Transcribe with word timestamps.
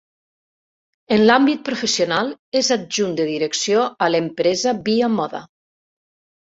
En 1.17 1.21
l'àmbit 1.27 1.61
professional 1.67 2.33
és 2.63 2.71
adjunt 2.79 3.15
de 3.23 3.29
Direcció 3.31 3.87
a 4.05 4.11
l’empresa 4.17 4.77
Via 4.93 5.15
Moda. 5.23 5.47